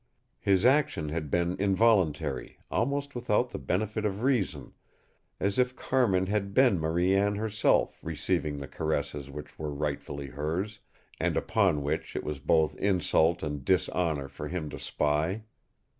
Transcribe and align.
His 0.39 0.65
action 0.65 1.09
had 1.09 1.29
been 1.29 1.55
involuntary, 1.59 2.57
almost 2.71 3.13
without 3.13 3.51
the 3.51 3.59
benefit 3.59 4.03
of 4.03 4.23
reason, 4.23 4.73
as 5.39 5.59
if 5.59 5.75
Carmin 5.75 6.25
had 6.25 6.55
been 6.55 6.79
Marie 6.79 7.15
Anne 7.15 7.35
herself 7.35 7.99
receiving 8.01 8.57
the 8.57 8.67
caresses 8.67 9.29
which 9.29 9.59
were 9.59 9.69
rightfully 9.71 10.29
hers, 10.29 10.79
and 11.19 11.37
upon 11.37 11.83
which 11.83 12.15
it 12.15 12.23
was 12.23 12.39
both 12.39 12.75
insult 12.77 13.43
and 13.43 13.63
dishonor 13.63 14.27
for 14.27 14.47
him 14.47 14.71
to 14.71 14.79
spy. 14.79 15.43